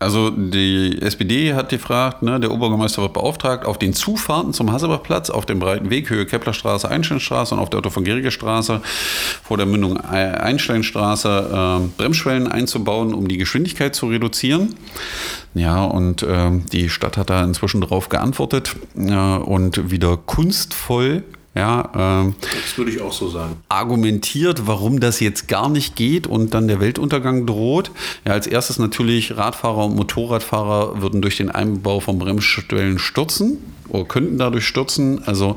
[0.00, 5.28] Also die SPD hat gefragt, ne, der Oberbürgermeister wird beauftragt, auf den Zufahrten zum Hasselbachplatz,
[5.28, 8.80] auf dem breiten Weg, Höhe Keplerstraße, Einsteinstraße und auf der Otto von Gerige Straße
[9.42, 14.74] vor der Mündung Einsteinstraße äh, Bremsschwellen einzubauen, um die Geschwindigkeit zu reduzieren.
[15.54, 21.24] Ja, und äh, die Stadt hat da inzwischen darauf geantwortet äh, und wieder kunstvoll
[21.58, 21.90] ja,
[22.22, 23.56] ähm, das würde ich auch so sagen.
[23.68, 27.90] Argumentiert, warum das jetzt gar nicht geht und dann der Weltuntergang droht.
[28.24, 34.04] Ja, als erstes natürlich Radfahrer und Motorradfahrer würden durch den Einbau von Bremsstellen stürzen oder
[34.04, 35.24] könnten dadurch stürzen.
[35.26, 35.56] Also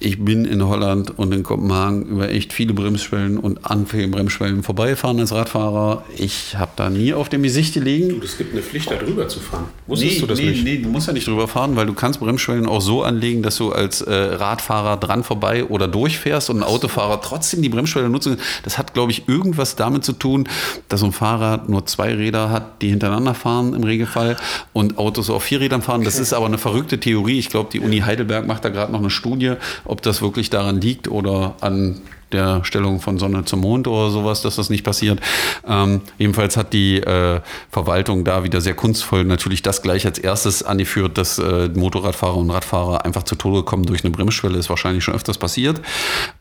[0.00, 5.18] ich bin in Holland und in Kopenhagen über echt viele Bremsschwellen und anfällige Bremsschwellen vorbeigefahren
[5.18, 6.04] als Radfahrer.
[6.16, 8.20] Ich habe da nie auf dem Gesicht gelegen.
[8.20, 9.64] Du, es gibt eine Pflicht, da drüber zu fahren.
[9.88, 10.64] Wusstest nee, du das nee, nicht?
[10.64, 13.56] Nee, du musst ja nicht drüber fahren, weil du kannst Bremsschwellen auch so anlegen, dass
[13.56, 18.36] du als äh, Radfahrer dran vorbei oder durchfährst und ein Autofahrer trotzdem die Bremsschwelle nutzen.
[18.62, 20.48] Das hat, glaube ich, irgendwas damit zu tun,
[20.88, 24.36] dass so ein Fahrrad nur zwei Räder hat, die hintereinander fahren im Regelfall
[24.72, 26.04] und Autos auf vier Rädern fahren.
[26.04, 27.40] Das ist aber eine verrückte Theorie.
[27.40, 29.54] Ich glaube, die Uni Heidelberg macht da gerade noch eine Studie,
[29.88, 32.00] ob das wirklich daran liegt oder an
[32.32, 35.20] der Stellung von Sonne zum Mond oder sowas, dass das nicht passiert.
[35.66, 40.62] Ähm, jedenfalls hat die äh, Verwaltung da wieder sehr kunstvoll natürlich das gleich als erstes
[40.62, 45.04] angeführt, dass äh, Motorradfahrer und Radfahrer einfach zu Tode kommen durch eine Bremsschwelle, ist wahrscheinlich
[45.04, 45.80] schon öfters passiert.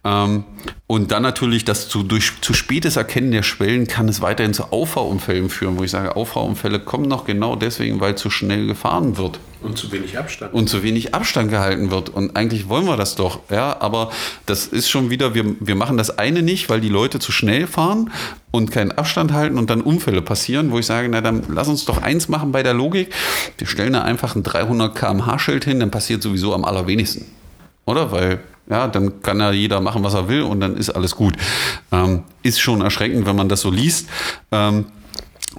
[0.04, 0.44] Ähm,
[0.88, 4.72] und dann natürlich, dass zu, durch zu spätes Erkennen der Schwellen kann es weiterhin zu
[4.72, 9.40] Auffahrunfällen führen, wo ich sage, Auffahrunfälle kommen noch genau deswegen, weil zu schnell gefahren wird.
[9.62, 10.54] Und zu wenig Abstand.
[10.54, 12.10] Und zu wenig Abstand gehalten wird.
[12.10, 13.40] Und eigentlich wollen wir das doch.
[13.50, 14.12] Ja, aber
[14.46, 17.68] das ist schon wieder, wir, wir machen das eine nicht, weil die Leute zu schnell
[17.68, 18.12] fahren
[18.52, 21.86] und keinen Abstand halten und dann Unfälle passieren, wo ich sage, na dann lass uns
[21.86, 23.14] doch eins machen bei der Logik.
[23.58, 27.26] Wir stellen da einfach ein 300 km/h Schild hin, dann passiert sowieso am allerwenigsten.
[27.86, 28.12] Oder?
[28.12, 28.40] Weil
[28.70, 31.36] ja, dann kann ja jeder machen, was er will und dann ist alles gut.
[31.92, 34.10] Ähm, ist schon erschreckend, wenn man das so liest.
[34.52, 34.86] Ähm,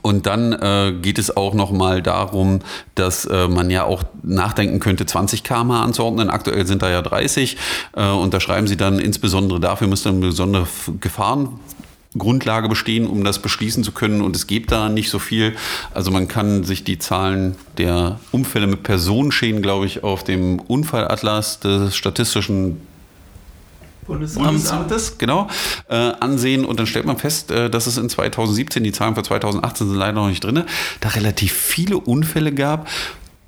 [0.03, 2.61] und dann äh, geht es auch nochmal darum,
[2.95, 6.31] dass äh, man ja auch nachdenken könnte, 20 km anzuordnen.
[6.31, 7.57] Aktuell sind da ja 30.
[7.97, 10.67] Äh, und da schreiben sie dann, insbesondere dafür müsste eine besondere
[11.01, 14.21] Gefahrengrundlage bestehen, um das beschließen zu können.
[14.21, 15.57] Und es gibt da nicht so viel.
[15.95, 21.61] Also man kann sich die Zahlen der Unfälle mit Personenschäden, glaube ich, auf dem Unfallatlas
[21.61, 22.88] des Statistischen
[24.09, 25.49] Bundesamtes, genau,
[25.89, 29.23] äh, ansehen und dann stellt man fest, äh, dass es in 2017, die Zahlen für
[29.23, 30.65] 2018 sind leider noch nicht drin,
[31.01, 32.89] da relativ viele Unfälle gab,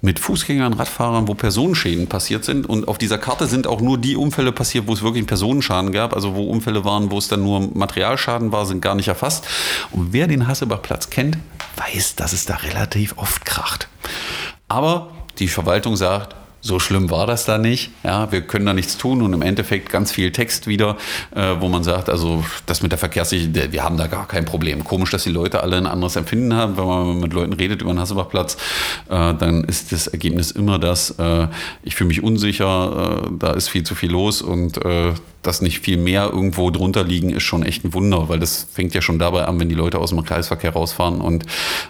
[0.03, 2.67] mit Fußgängern, Radfahrern, wo Personenschäden passiert sind.
[2.67, 5.93] Und auf dieser Karte sind auch nur die Unfälle passiert, wo es wirklich einen Personenschaden
[5.93, 6.15] gab.
[6.15, 9.47] Also wo Unfälle waren, wo es dann nur Materialschaden war, sind gar nicht erfasst.
[9.91, 11.37] Und wer den Hassebachplatz kennt,
[11.77, 13.89] weiß, dass es da relativ oft kracht.
[14.69, 17.91] Aber die Verwaltung sagt, so schlimm war das da nicht.
[18.05, 20.97] Ja, wir können da nichts tun und im Endeffekt ganz viel Text wieder,
[21.35, 24.85] äh, wo man sagt, also das mit der Verkehrssicherheit, wir haben da gar kein Problem.
[24.85, 26.77] Komisch, dass die Leute alle ein anderes Empfinden haben.
[26.77, 28.57] Wenn man mit Leuten redet über den Hasselbachplatz,
[29.09, 31.49] äh, dann ist das Ergebnis immer das, äh,
[31.83, 35.81] ich fühle mich unsicher, äh, da ist viel zu viel los und äh, dass nicht
[35.81, 39.19] viel mehr irgendwo drunter liegen, ist schon echt ein Wunder, weil das fängt ja schon
[39.19, 41.45] dabei an, wenn die Leute aus dem Kreisverkehr rausfahren und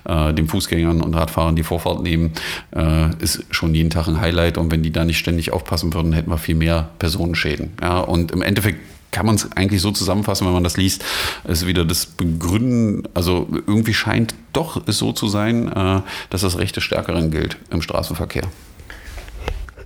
[0.04, 2.32] äh, den Fußgängern und Radfahrern die Vorfahrt nehmen,
[2.74, 4.58] äh, ist schon jeden Tag ein Highlight.
[4.58, 7.72] Und wenn die da nicht ständig aufpassen würden, hätten wir viel mehr Personenschäden.
[7.80, 8.78] Ja, und im Endeffekt
[9.10, 11.04] kann man es eigentlich so zusammenfassen, wenn man das liest,
[11.44, 16.58] ist wieder das Begründen, also irgendwie scheint doch es so zu sein, äh, dass das
[16.58, 18.44] Recht des Stärkeren gilt im Straßenverkehr.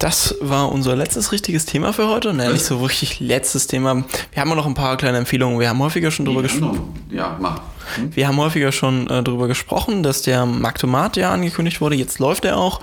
[0.04, 2.34] Das war unser letztes richtiges Thema für heute.
[2.34, 4.04] Nein, nicht so richtig letztes Thema.
[4.32, 5.58] Wir haben noch ein paar kleine Empfehlungen.
[5.58, 6.92] Wir haben häufiger schon drüber gesprochen.
[7.10, 7.62] Ja, mach.
[7.96, 8.14] Hm?
[8.14, 11.96] Wir haben häufiger schon äh, darüber gesprochen, dass der Maktomat ja angekündigt wurde.
[11.96, 12.82] Jetzt läuft er auch.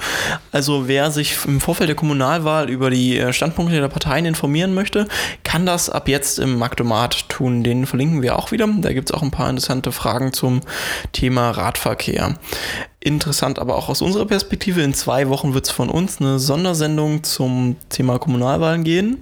[0.51, 5.07] Also wer sich im Vorfeld der Kommunalwahl über die äh, Standpunkte der Parteien informieren möchte,
[5.43, 7.63] kann das ab jetzt im Maktomat tun.
[7.63, 8.67] Den verlinken wir auch wieder.
[8.67, 10.61] Da gibt es auch ein paar interessante Fragen zum
[11.11, 12.35] Thema Radverkehr.
[13.03, 14.83] Interessant aber auch aus unserer Perspektive.
[14.83, 19.17] In zwei Wochen wird es von uns eine Sondersendung zum Thema Kommunalwahlen gehen.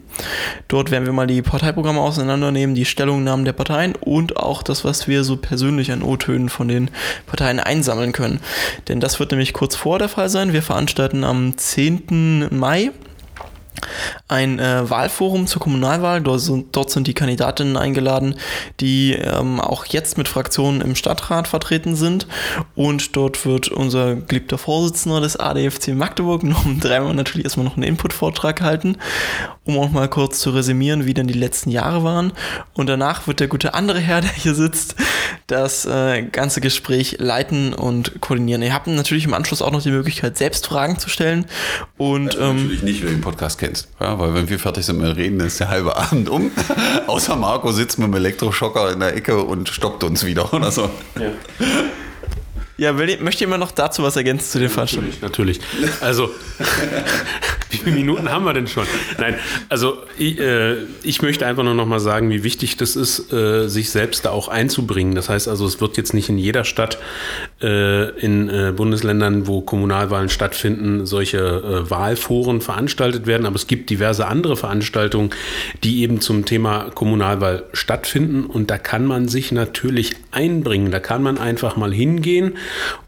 [0.67, 5.07] Dort werden wir mal die Parteiprogramme auseinandernehmen, die Stellungnahmen der Parteien und auch das, was
[5.07, 6.91] wir so persönlich an O-Tönen von den
[7.25, 8.41] Parteien einsammeln können.
[8.89, 10.51] Denn das wird nämlich kurz vor der Fall sein.
[10.51, 12.49] Wir veranstalten am 10.
[12.51, 12.91] Mai
[14.29, 16.21] ein äh, Wahlforum zur Kommunalwahl.
[16.21, 18.35] Dort sind, dort sind, die Kandidatinnen eingeladen,
[18.79, 22.27] die ähm, auch jetzt mit Fraktionen im Stadtrat vertreten sind.
[22.75, 27.83] Und dort wird unser geliebter Vorsitzender des ADFC Magdeburg noch dreimal natürlich erstmal noch einen
[27.83, 28.97] Input-Vortrag halten,
[29.65, 32.31] um auch mal kurz zu resümieren, wie denn die letzten Jahre waren.
[32.73, 34.95] Und danach wird der gute andere Herr, der hier sitzt,
[35.47, 38.61] das äh, ganze Gespräch leiten und koordinieren.
[38.61, 41.45] Ihr habt natürlich im Anschluss auch noch die Möglichkeit, selbst Fragen zu stellen.
[41.97, 43.89] Und, ähm, natürlich nicht, wer den Podcast kennst.
[43.99, 46.51] Ja, weil wenn wir fertig sind mit Reden, ist der halbe Abend um.
[47.07, 50.89] Außer Marco sitzt mit dem Elektroschocker in der Ecke und stoppt uns wieder oder so.
[51.19, 51.31] Ja.
[52.79, 55.13] Ja, will, möchte jemand noch dazu was ergänzen zu den Veranstaltungen?
[55.21, 56.01] Natürlich, natürlich.
[56.01, 56.31] Also,
[57.71, 58.85] wie viele Minuten haben wir denn schon?
[59.17, 59.35] Nein,
[59.67, 63.67] also ich, äh, ich möchte einfach nur noch mal sagen, wie wichtig das ist, äh,
[63.67, 65.13] sich selbst da auch einzubringen.
[65.13, 66.99] Das heißt also, es wird jetzt nicht in jeder Stadt,
[67.61, 74.27] in äh, Bundesländern, wo Kommunalwahlen stattfinden, solche äh, Wahlforen veranstaltet werden, aber es gibt diverse
[74.27, 75.31] andere Veranstaltungen,
[75.83, 80.91] die eben zum Thema Kommunalwahl stattfinden und da kann man sich natürlich einbringen.
[80.91, 82.53] Da kann man einfach mal hingehen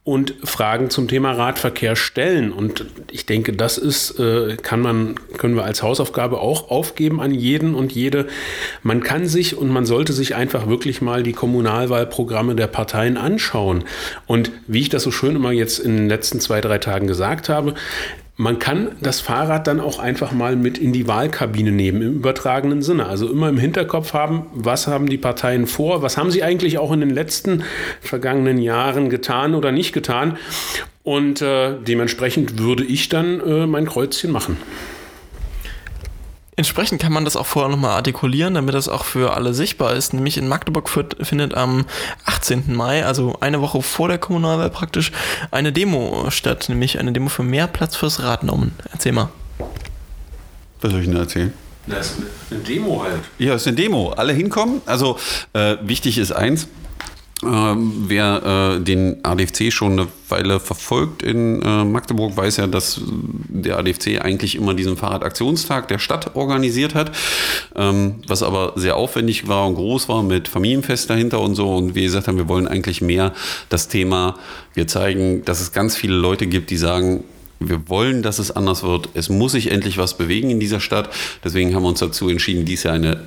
[0.03, 2.51] und Fragen zum Thema Radverkehr stellen.
[2.51, 7.35] Und ich denke, das ist, äh, kann man, können wir als Hausaufgabe auch aufgeben an
[7.35, 8.25] jeden und jede.
[8.81, 13.83] Man kann sich und man sollte sich einfach wirklich mal die Kommunalwahlprogramme der Parteien anschauen.
[14.25, 17.49] Und wie ich das so schön immer jetzt in den letzten zwei, drei Tagen gesagt
[17.49, 17.75] habe,
[18.38, 22.82] man kann das Fahrrad dann auch einfach mal mit in die Wahlkabine nehmen, im übertragenen
[22.82, 23.06] Sinne.
[23.06, 26.91] Also immer im Hinterkopf haben, was haben die Parteien vor, was haben sie eigentlich auch
[26.91, 27.63] in den letzten
[27.99, 30.38] vergangenen Jahren getan oder nicht getan.
[31.04, 34.58] Und äh, dementsprechend würde ich dann äh, mein Kreuzchen machen.
[36.57, 40.13] Entsprechend kann man das auch vorher nochmal artikulieren, damit das auch für alle sichtbar ist.
[40.13, 41.85] Nämlich in Magdeburg findet am
[42.25, 42.75] 18.
[42.75, 45.11] Mai, also eine Woche vor der Kommunalwahl praktisch,
[45.49, 48.73] eine Demo statt, nämlich eine Demo für mehr Platz fürs Radnommen.
[48.91, 49.29] Erzähl mal.
[50.81, 51.53] Was soll ich denn erzählen?
[51.87, 52.17] Das ist
[52.51, 53.21] eine Demo halt.
[53.39, 54.11] Ja, es ist eine Demo.
[54.11, 54.81] Alle hinkommen.
[54.85, 55.17] Also
[55.53, 56.67] äh, wichtig ist eins,
[57.43, 63.01] ähm, wer äh, den ADFC schon eine Weile verfolgt in äh, Magdeburg, weiß ja, dass
[63.06, 67.12] der ADFC eigentlich immer diesen Fahrradaktionstag der Stadt organisiert hat,
[67.75, 71.75] ähm, was aber sehr aufwendig war und groß war mit Familienfest dahinter und so.
[71.75, 73.34] Und wir gesagt haben, wir wollen eigentlich mehr
[73.69, 74.38] das Thema,
[74.73, 77.23] wir zeigen, dass es ganz viele Leute gibt, die sagen,
[77.62, 79.10] wir wollen, dass es anders wird.
[79.13, 81.10] Es muss sich endlich was bewegen in dieser Stadt.
[81.43, 83.21] Deswegen haben wir uns dazu entschieden, dies Jahr eine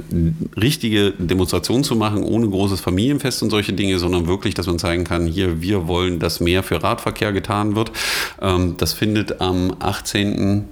[0.56, 5.04] richtige Demonstration zu machen, ohne großes Familienfest und solche Dinge, sondern wirklich, dass man zeigen
[5.04, 7.92] kann, hier, wir wollen, dass mehr für Radverkehr getan wird.
[8.42, 10.64] Ähm, das findet am 18.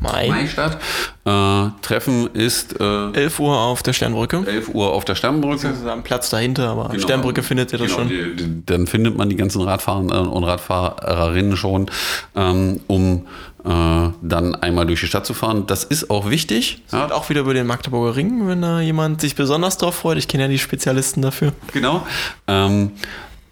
[0.00, 0.78] Mai, Mai statt.
[1.24, 4.44] Äh, Treffen ist äh, 11 Uhr auf der Sternbrücke.
[4.46, 5.68] 11 Uhr auf der Sternbrücke.
[5.68, 7.02] Das ist am Platz dahinter, aber genau.
[7.02, 8.08] Sternbrücke findet ihr das genau, schon.
[8.08, 11.90] Die, die, dann findet man die ganzen Radfahrer und Radfahrerinnen schon,
[12.34, 13.26] ähm, um
[13.64, 15.66] äh, dann einmal durch die Stadt zu fahren.
[15.66, 16.82] Das ist auch wichtig.
[16.90, 17.10] Ja.
[17.12, 20.18] auch wieder über den Magdeburger Ring, wenn da jemand sich besonders drauf freut.
[20.18, 21.52] Ich kenne ja die Spezialisten dafür.
[21.72, 22.06] Genau.
[22.48, 22.92] Ähm,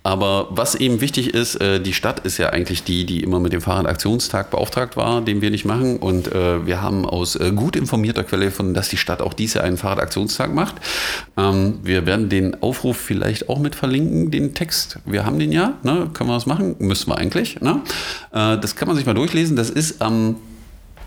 [0.02, 3.52] aber was eben wichtig ist, äh, die Stadt ist ja eigentlich die, die immer mit
[3.52, 5.98] dem Fahrradaktionstag beauftragt war, den wir nicht machen.
[5.98, 9.54] Und äh, wir haben aus äh, gut informierter Quelle gefunden, dass die Stadt auch dies
[9.54, 10.76] Jahr einen Fahrradaktionstag macht.
[11.36, 14.98] Ähm, wir werden den Aufruf vielleicht auch mit verlinken, den Text.
[15.04, 16.08] Wir haben den ja, ne?
[16.14, 16.76] können wir das machen?
[16.78, 17.60] Müssen wir eigentlich.
[17.60, 17.80] Ne?
[18.32, 19.56] das kann man sich mal durchlesen.
[19.56, 20.36] Das ist am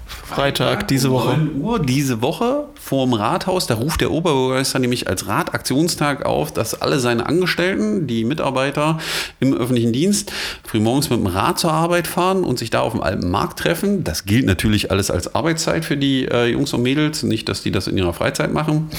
[0.06, 1.38] Freitag, diese Woche.
[1.38, 3.66] 9 Uhr diese Woche vorm Rathaus.
[3.66, 9.00] Da ruft der Oberbürgermeister nämlich als Radaktionstag auf, dass alle seine Angestellten, die Mitarbeiter
[9.40, 13.02] im öffentlichen Dienst, frühmorgens mit dem Rad zur Arbeit fahren und sich da auf dem
[13.02, 14.04] alten Markt treffen.
[14.04, 17.72] Das gilt natürlich alles als Arbeitszeit für die äh, Jungs und Mädels, nicht, dass die
[17.72, 18.90] das in ihrer Freizeit machen.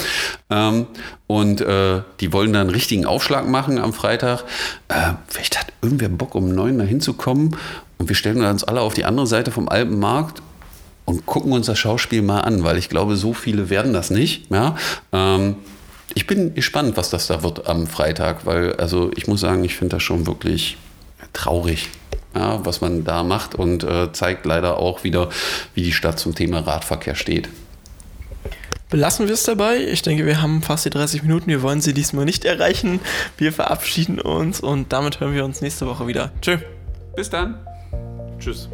[0.48, 0.86] Ähm,
[1.26, 4.44] und äh, die wollen dann einen richtigen Aufschlag machen am Freitag.
[4.88, 7.56] Äh, vielleicht hat irgendwer Bock, um neun da hinzukommen
[7.98, 10.42] und wir stellen uns alle auf die andere Seite vom Alpenmarkt
[11.04, 14.50] und gucken uns das Schauspiel mal an, weil ich glaube, so viele werden das nicht.
[14.50, 14.76] Ja?
[15.12, 15.56] Ähm,
[16.14, 19.74] ich bin gespannt, was das da wird am Freitag, weil also ich muss sagen, ich
[19.74, 20.76] finde das schon wirklich
[21.32, 21.88] traurig.
[22.34, 25.28] ja, was man da macht und äh, zeigt leider auch wieder,
[25.74, 27.48] wie die Stadt zum Thema Radverkehr steht.
[28.90, 29.78] Belassen wir es dabei.
[29.78, 31.48] Ich denke, wir haben fast die 30 Minuten.
[31.48, 33.00] Wir wollen sie diesmal nicht erreichen.
[33.36, 36.30] Wir verabschieden uns und damit hören wir uns nächste Woche wieder.
[36.40, 36.58] Tschö.
[37.16, 37.56] Bis dann.
[38.38, 38.68] Tschüss.